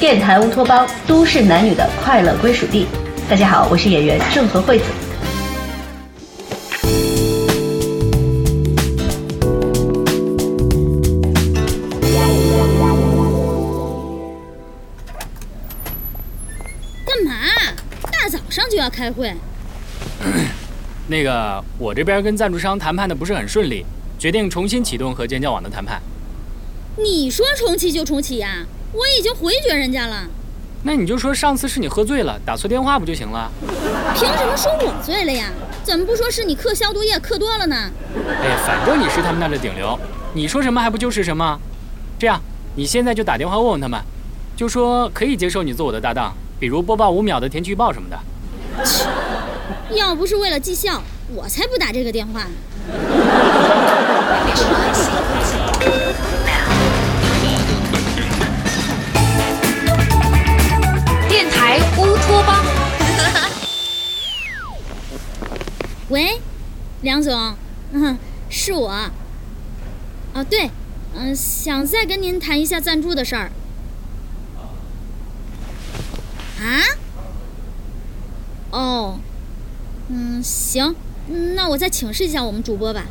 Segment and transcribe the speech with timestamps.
[0.00, 2.86] 电台乌托邦，都市男女的快乐归属地。
[3.28, 4.84] 大家好，我是演员郑和惠子。
[17.04, 17.34] 干嘛？
[18.10, 19.34] 大早上就要开会？
[21.08, 23.84] 那个，我这边跟赞助商谈判的不是很顺利，
[24.18, 26.00] 决定重新启动和尖叫网的谈判。
[26.96, 28.64] 你说重启就重启呀？
[28.92, 30.24] 我已经回绝人家了。
[30.82, 33.50] 那你就说上次是你喝醉了，打错电话不就行了？
[34.14, 35.46] 凭什么说我醉了呀？
[35.84, 37.90] 怎么不说是你嗑消毒液嗑多了呢？
[38.40, 39.98] 哎呀，反正你是他们那的顶流，
[40.32, 41.58] 你说什么还不就是什么？
[42.18, 42.40] 这样，
[42.76, 44.00] 你现在就打电话问问他们，
[44.56, 48.18] 就说可以接受你做我的搭档，比如播报五秒的天气预报什么的。
[48.84, 49.06] 切，
[49.90, 51.02] 要不是为了绩效，
[51.34, 52.50] 我才不打这个电话呢。
[66.10, 66.40] 喂，
[67.02, 67.54] 梁总，
[67.92, 68.88] 嗯，是我。
[68.88, 69.12] 啊，
[70.48, 70.70] 对，
[71.14, 73.50] 嗯，想再跟您谈一下赞助的事儿。
[76.60, 76.82] 啊？
[78.72, 79.18] 哦，
[80.08, 80.94] 嗯，行，
[81.54, 83.04] 那我再请示一下我们主播吧。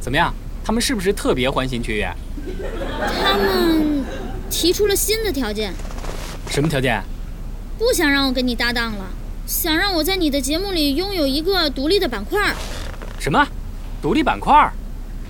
[0.00, 0.34] 怎么样？
[0.62, 2.14] 他们是不是特别欢欣雀跃？
[3.22, 4.04] 他们
[4.50, 5.72] 提出了新的条件。
[6.50, 7.02] 什么条件？
[7.78, 9.06] 不想让我跟你搭档了，
[9.46, 12.54] 想让我在你的节目里拥有一个独立的板块。
[13.18, 13.46] 什么？
[14.00, 14.70] 独立板块？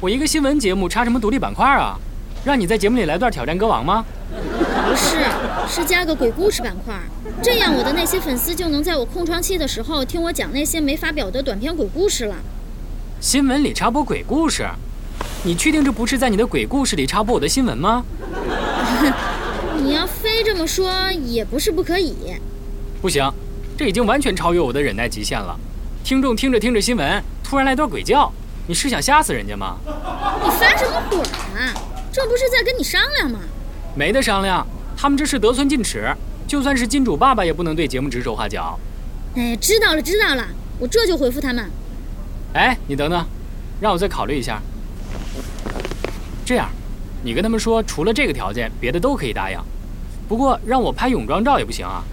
[0.00, 1.98] 我一个新闻节目插什么独立板块啊？
[2.44, 4.04] 让你在节目里来段挑战歌王吗？
[4.86, 5.24] 不是，
[5.68, 6.94] 是加个鬼故事板块，
[7.42, 12.36] 这样我的那些粉丝就能在我空窗期的时候听我讲那些没发表的短篇鬼故事了。
[13.20, 14.68] 新闻里插播鬼故事？
[15.42, 18.04] 你确定这不是在你的鬼故事里插播我的新闻吗？
[19.82, 22.14] 你要非这么说，也不是不可以。
[23.00, 23.30] 不行，
[23.77, 25.58] 这已经完全超越我的忍耐极限了。
[26.05, 28.30] 听众听着听着新闻，突然来段鬼叫，
[28.67, 29.77] 你是想吓死人家吗？
[29.86, 31.18] 你发什么火
[31.58, 31.74] 啊？
[32.13, 33.40] 这不是在跟你商量吗？
[33.96, 36.14] 没得商量，他们这是得寸进尺，
[36.46, 38.79] 就算是金主爸爸也不能对节目指手画脚。
[39.34, 40.46] 哎，知道了知道了，
[40.79, 41.68] 我这就回复他们。
[42.52, 43.27] 哎，你等等，
[43.80, 44.61] 让我再考虑一下。
[46.45, 46.68] 这样，
[47.24, 49.58] 你跟他们说，除了这个条件，别的都可以答应。
[50.29, 52.05] 不过让我拍泳装照也不行啊。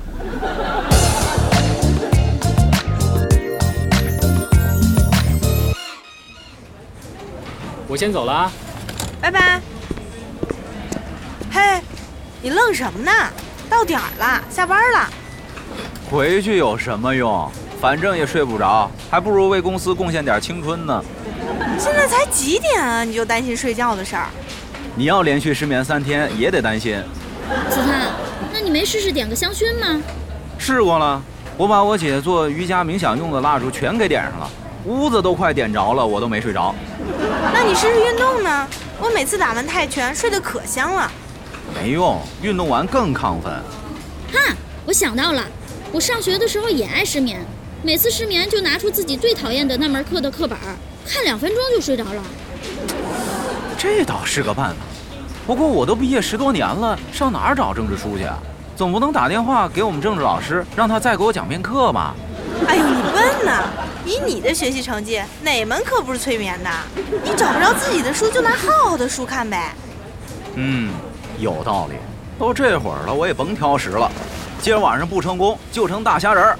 [7.91, 8.51] 我先走了啊，
[9.19, 9.59] 拜拜。
[11.51, 11.81] 嘿，
[12.41, 13.11] 你愣什么呢？
[13.69, 15.09] 到点儿了，下班了。
[16.09, 17.51] 回去有什么用？
[17.81, 21.03] 反正也睡不着，还不如为公司贡献点青春呢。
[21.77, 23.03] 现在才几点啊？
[23.03, 24.27] 你就担心睡觉的事儿？
[24.95, 26.97] 你要连续失眠三天也得担心。
[27.69, 28.09] 子灿，
[28.53, 30.01] 那你没试试点个香薰吗？
[30.57, 31.21] 试过了，
[31.57, 34.49] 我把我姐做瑜伽冥想用的蜡烛全给点上了，
[34.85, 36.73] 屋子都快点着了，我都没睡着。
[37.53, 38.67] 那你试试运动呢？
[38.99, 41.11] 我每次打完泰拳睡得可香了。
[41.73, 43.51] 没用，运动完更亢奋。
[44.33, 45.43] 哈，我想到了，
[45.91, 47.39] 我上学的时候也爱失眠，
[47.81, 50.57] 每次失眠就拿出自己最讨厌的那门课的课本，
[51.07, 52.21] 看两分钟就睡着了。
[53.77, 54.75] 这倒是个办法，
[55.47, 58.37] 不过我都毕业十多年了，上哪儿找政治书去啊？
[58.75, 62.15] 总不能打电话给我们政治老师，让他再给我讲遍课吧？
[62.67, 62.83] 哎呦，
[63.43, 63.63] 呢！
[64.05, 66.69] 以你的学习成绩，哪门课不是催眠的？
[67.23, 69.73] 你找不着自己的书，就拿浩浩的书看呗。
[70.55, 70.91] 嗯，
[71.39, 71.95] 有道理。
[72.39, 74.11] 都这会儿了，我也甭挑食了。
[74.59, 76.57] 今儿晚上不成功，就成大虾仁儿。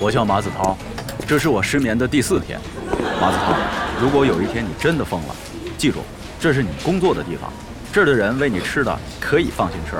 [0.00, 0.76] 我叫马子涛，
[1.26, 2.60] 这是我失眠的第四天。
[3.20, 3.54] 马子涛，
[4.00, 5.34] 如果有一天你真的疯了，
[5.78, 6.00] 记住，
[6.38, 7.50] 这是你工作的地方，
[7.94, 9.94] 这儿的人喂你吃的可以放心吃。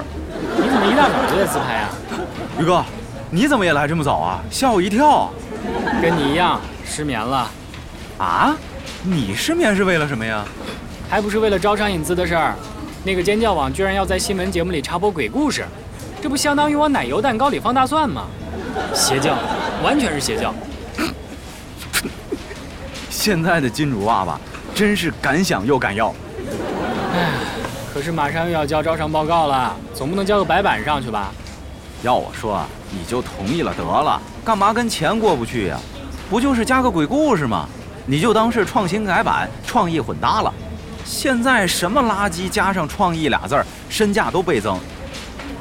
[0.57, 1.91] 你怎么一大早就在自拍啊？
[2.59, 2.85] 宇哥，
[3.31, 4.43] 你怎么也来这么早啊？
[4.51, 5.33] 吓我一跳。
[6.03, 7.49] 跟你一样失眠了，
[8.19, 8.57] 啊？
[9.05, 10.45] 你失眠是为了什么呀？
[11.09, 12.57] 还不是为了招商引资的事儿。
[13.05, 15.65] 那个尖叫网居然要在新闻节目里插播鬼故事，
[16.21, 18.27] 这不相当于我奶油蛋糕里放大蒜吗？
[18.93, 19.37] 邪教，
[19.85, 20.53] 完全是邪教。
[23.09, 24.41] 现在的金主爸爸
[24.75, 26.13] 真是敢想又敢要。
[27.17, 27.31] 唉，
[27.95, 31.33] 可是马上又要交招商报告了，总不能交个白板上去吧？
[32.03, 32.61] 要我说，
[32.91, 35.79] 你就同意了得了，干嘛跟钱过不去呀？
[36.29, 37.69] 不就是加个鬼故事吗？
[38.05, 40.53] 你就当是创新改版、创意混搭了。
[41.05, 44.77] 现在什么垃圾加上创意俩字儿，身价都倍增。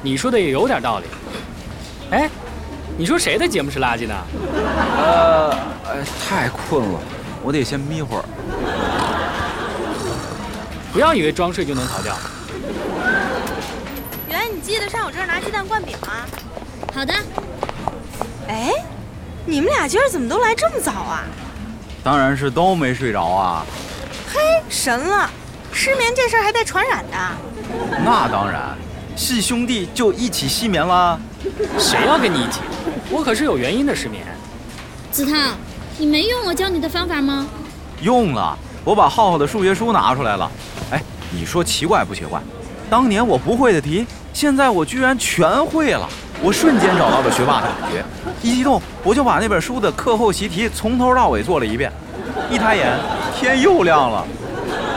[0.01, 1.05] 你说的也有点道理。
[2.09, 2.27] 哎，
[2.97, 4.15] 你说谁的节目是垃圾呢？
[4.97, 5.49] 呃，
[5.85, 6.99] 呃，太困了，
[7.43, 8.25] 我得先眯会儿。
[10.93, 12.15] 不要以为装睡就能逃掉。
[14.29, 16.13] 圆，你记得上我这儿拿鸡蛋灌饼吗？
[16.93, 17.13] 好的，
[18.47, 18.71] 哎，
[19.43, 21.23] 你们俩今儿怎么都来这么早啊？
[22.03, 23.65] 当然是都没睡着啊。
[24.31, 25.27] 嘿，神了！
[25.71, 27.17] 失眠这事儿还带传染的。
[28.05, 28.77] 那当然，
[29.15, 31.19] 系兄弟就一起失眠啦。
[31.79, 32.59] 谁要跟你一起？
[33.09, 34.23] 我可是有原因的失眠。
[35.11, 35.53] 子韬，
[35.97, 37.47] 你没用我教你的方法吗？
[38.01, 40.51] 用了，我把浩浩的数学书拿出来了。
[40.91, 41.01] 哎，
[41.31, 42.41] 你说奇怪不奇怪？
[42.89, 46.07] 当年我不会的题，现在我居然全会了。
[46.41, 48.03] 我瞬间找到了学霸的感觉，
[48.41, 51.91] 一激动我就把那本书的课后习题从头到尾做了一遍。
[52.51, 52.99] 一抬眼，
[53.35, 54.25] 天又亮了。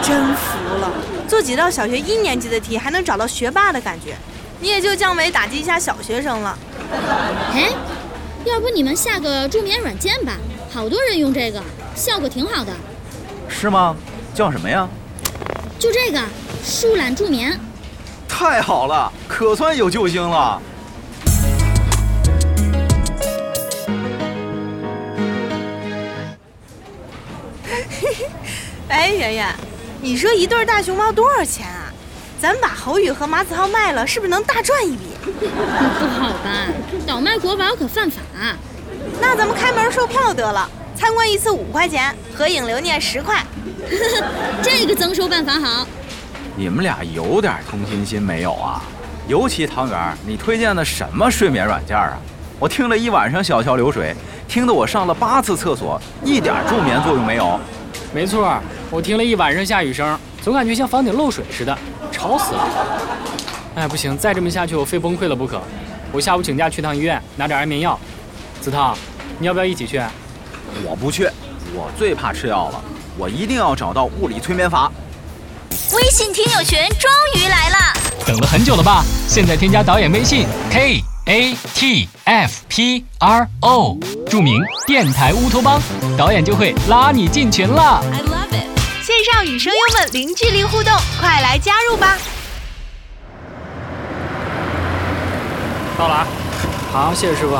[0.03, 0.91] 真服了，
[1.29, 4.17] 做几道小学一年级的题还能找到学霸的感觉，
[4.61, 6.59] 你也就降维打击一下小学生了。
[7.55, 7.71] 哎，
[8.45, 10.33] 要不你们下个助眠软件吧，
[10.71, 11.63] 好多人用这个，
[11.95, 12.73] 效果挺好的。
[13.49, 13.97] 是吗？
[14.35, 14.89] 叫什么呀？
[15.79, 16.21] 就这个，
[16.65, 17.59] 树懒助眠。
[18.29, 20.61] 太好了，可算有救星了。
[28.89, 29.55] 哎，圆圆，
[30.01, 31.93] 你说一对大熊猫多少钱啊？
[32.39, 35.05] 咱们把侯宇和马子浩卖了，是不是能大赚一笔？
[35.25, 36.67] 不好吧，
[37.07, 38.21] 倒卖国宝可犯法。
[39.21, 43.45] 那咱们开门售票得了，参观一次五块钱，合影留念十块。
[44.63, 45.87] 这个增收办法好。
[46.57, 48.83] 你们俩有点同情心没有啊？
[49.29, 52.17] 尤其汤圆，你推荐的什么睡眠软件啊？
[52.59, 54.15] 我听了一晚上小桥流水，
[54.49, 57.61] 听得我上了八次厕所，一点助眠作用没有。
[58.15, 58.59] 没错，
[58.91, 61.77] 我听了一晚上下雨声，总感觉像房顶漏水似的，
[62.11, 62.69] 吵死了。
[63.75, 65.61] 哎，不行，再这么下去我非崩溃了不可。
[66.11, 67.99] 我下午请假去趟医院拿点安眠药。
[68.63, 68.97] 子韬，
[69.39, 70.01] 你要不要一起去？
[70.85, 71.31] 我不去，
[71.75, 72.81] 我最怕吃药了。
[73.19, 74.91] 我一定要找到物理催眠法。
[75.95, 77.77] 微信听友群终于来了，
[78.27, 79.05] 等了很久了吧？
[79.29, 83.97] 现在添加导演微信 k a t f p r o，
[84.29, 85.81] 注明电台乌托邦，
[86.17, 88.03] 导演就会拉你进群了。
[88.13, 88.67] I love it。
[89.03, 92.17] 线上与声优们零距离互动，快来加入吧！
[95.97, 96.27] 到了啊。
[96.93, 97.57] 好，谢谢师傅。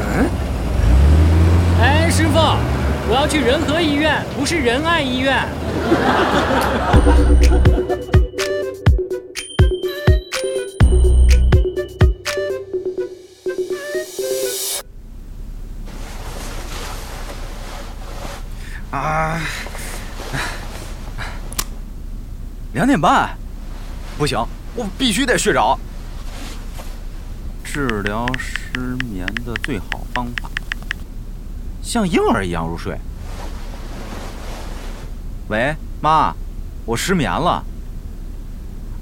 [0.00, 0.30] 嗯？
[1.80, 2.38] 哎，师傅，
[3.08, 3.94] 我要去仁和医
[4.36, 5.46] 不是仁爱医院。
[18.90, 19.40] 啊，
[22.72, 23.36] 两点半，
[24.16, 24.38] 不行，
[24.74, 25.78] 我必须得睡着。
[27.62, 28.80] 治疗失
[29.10, 30.50] 眠的最好方法，
[31.82, 32.98] 像婴儿一样入睡。
[35.48, 36.34] 喂，妈，
[36.84, 37.64] 我失眠了。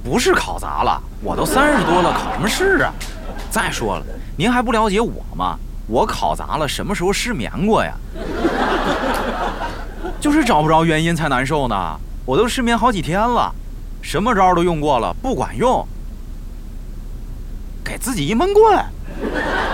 [0.05, 2.93] 不是考砸了，我都三十多了，考什么试啊？
[3.51, 4.07] 再说了，
[4.37, 5.59] 您还不了解我吗？
[5.89, 7.93] 我考砸了，什么时候失眠过呀？
[10.21, 11.99] 就是找不着原因才难受呢。
[12.25, 13.53] 我都失眠好几天了，
[14.01, 15.85] 什么招都用过了，不管用。
[17.85, 18.85] 给自己一闷棍。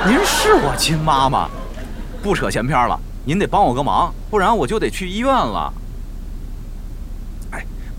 [0.06, 1.50] 您是我亲妈吗？
[2.22, 5.70] 不扯闲篇了，您得帮我个忙，不然我就得去医院了。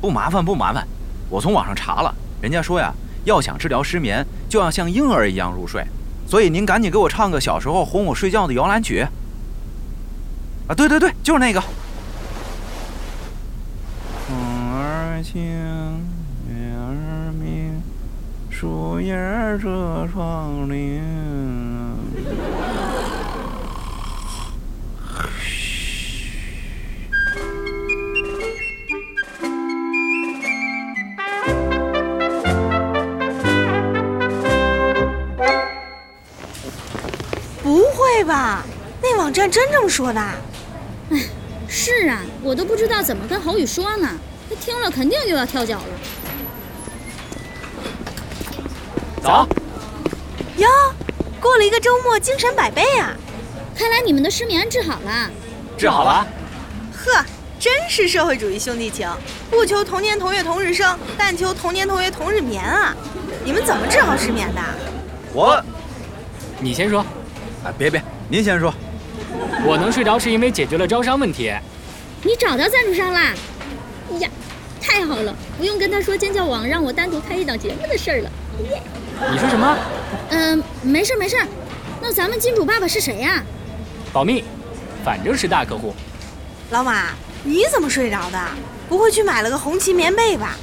[0.03, 0.86] 不麻烦不麻烦，
[1.29, 2.93] 我从网上查了，人家说呀，
[3.24, 5.81] 要想治疗失眠，就要像婴儿一样入睡。
[6.27, 9.07] 所以您赶紧给我唱个小时候哄我睡觉的摇篮曲。
[10.67, 11.63] 啊，对对对，就是那个。
[14.27, 14.36] 风
[14.74, 17.81] 儿轻，月儿明，
[18.50, 21.00] 树叶儿遮窗棂。
[38.24, 38.63] 不会吧？
[39.01, 40.22] 那网站真这么说的？
[41.12, 41.20] 哎
[41.68, 44.08] 是啊，我都不知道怎么跟侯宇说呢，
[44.50, 45.84] 他听了肯定又要跳脚了。
[49.22, 49.48] 走，
[50.58, 50.70] 哟，
[51.42, 53.13] 过了一个周末，精神百倍啊！
[53.75, 55.32] 看来你们的失眠治好了。
[55.77, 56.27] 治好了。
[56.94, 57.25] 呵，
[57.60, 59.10] 真是社会主义兄弟情，
[59.50, 62.96] 不求同年同月同日生，但求同年同月同日眠啊！
[63.44, 64.62] 你们怎么治好失眠的？
[65.34, 65.60] 我，
[66.60, 67.03] 你先说，
[67.65, 68.73] 哎，别别，您先说。
[69.63, 71.53] 我能睡着是因为解决了招商问题。
[72.23, 73.31] 你找到赞助商啦？
[74.17, 74.27] 呀，
[74.81, 78.31] 太好了，不用跟他说尖叫网让我单独开一档节目的事儿了。
[79.31, 79.77] 你说什么？
[80.31, 81.37] 嗯，没事没事。
[82.01, 83.43] 那咱们金主爸爸是谁呀？
[84.11, 84.43] 保密，
[85.05, 85.93] 反正是大客户。
[86.71, 87.09] 老马，
[87.43, 88.39] 你怎么睡着的？
[88.89, 90.55] 不会去买了个红旗棉被吧？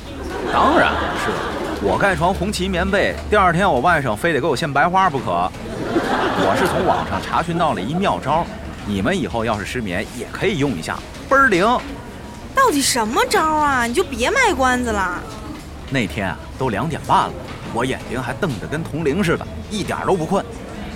[0.53, 5.49] 当然不是，我盖床红旗棉被，第二天我外甥非得给我献白花不可。
[6.43, 8.47] 我是从网上查询到了一妙招，
[8.87, 10.97] 你们以后要是失眠也可以用一下，
[11.29, 11.67] 倍儿灵。
[12.55, 13.85] 到底什么招啊？
[13.85, 15.21] 你就别卖关子了。
[15.91, 17.33] 那天啊，都两点半了，
[17.75, 20.45] 我眼睛还瞪得跟铜铃似的，一点都不困。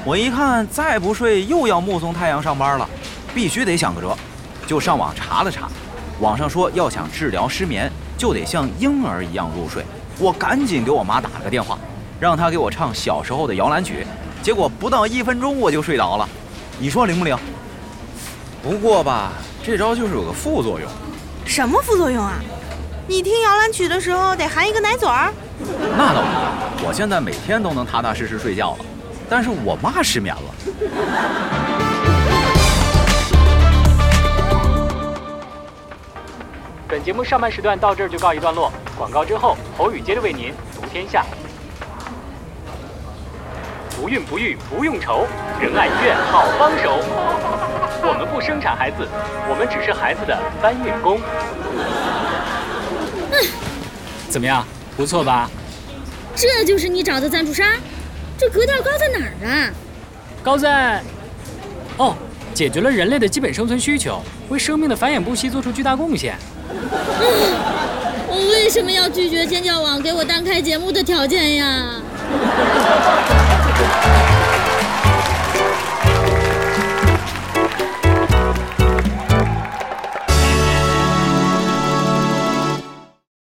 [0.04, 2.88] 我一看再不睡又要目送太阳上班了，
[3.34, 4.16] 必须得想个辙，
[4.66, 5.68] 就上网查了查。
[6.20, 9.84] 网上说要想治疗失眠，就得像婴儿一样入睡。
[10.18, 11.76] 我赶紧给我妈打了个电话，
[12.20, 14.06] 让她给我唱小时候的摇篮曲。
[14.44, 16.28] 结果不到一分钟我就睡着了，
[16.78, 17.34] 你说灵不灵？
[18.62, 19.32] 不过吧，
[19.64, 20.86] 这招就是有个副作用。
[21.46, 22.34] 什么副作用啊？
[23.08, 25.32] 你听摇篮曲的时候得含一个奶嘴儿？
[25.96, 26.20] 那倒
[26.76, 28.84] 不，我现在每天都能踏踏实实睡觉了。
[29.30, 30.42] 但是我妈失眠了。
[36.86, 41.24] 本节目上半时段到这儿就告一段落，广告之后，侯宇接着为您读天下。
[44.04, 45.26] 不孕不育不用愁，
[45.58, 46.98] 仁爱医院好帮手。
[48.02, 49.08] 我们不生产孩子，
[49.48, 51.18] 我们只是孩子的搬运工。
[54.28, 54.62] 怎么样，
[54.94, 55.50] 不错吧？
[56.36, 57.66] 这就是你找的赞助商？
[58.36, 59.72] 这格调高在哪儿啊？
[60.42, 61.02] 高在，
[61.96, 62.14] 哦，
[62.52, 64.20] 解决了人类的基本生存需求，
[64.50, 66.36] 为生命的繁衍不息做出巨大贡献。
[68.28, 71.86] 我为什么要拒绝尖叫网给我单开节目的条件呀？
[74.02, 74.33] Thank you.